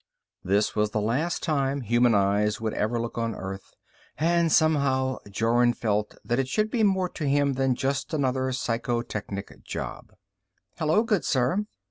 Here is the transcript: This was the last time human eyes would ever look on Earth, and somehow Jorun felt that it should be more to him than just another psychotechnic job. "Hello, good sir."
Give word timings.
This 0.43 0.75
was 0.75 0.89
the 0.89 0.99
last 0.99 1.43
time 1.43 1.81
human 1.81 2.15
eyes 2.15 2.59
would 2.59 2.73
ever 2.73 2.99
look 2.99 3.19
on 3.19 3.35
Earth, 3.35 3.75
and 4.17 4.51
somehow 4.51 5.19
Jorun 5.29 5.73
felt 5.73 6.17
that 6.25 6.39
it 6.39 6.47
should 6.47 6.71
be 6.71 6.81
more 6.81 7.07
to 7.09 7.27
him 7.27 7.53
than 7.53 7.75
just 7.75 8.11
another 8.11 8.47
psychotechnic 8.51 9.63
job. 9.63 10.11
"Hello, 10.79 11.03
good 11.03 11.23
sir." 11.23 11.65